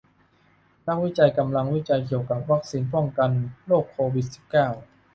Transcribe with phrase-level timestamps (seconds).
[0.87, 3.31] นักวิจัยกำลังวิจัยเกี่ยวกับวัคซีนป้องกัน
[3.65, 4.67] โรคโควิดสิบเก้า